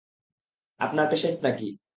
আপনার 0.79 1.05
পেশেন্ট 1.09 1.37
নাকি? 1.43 1.67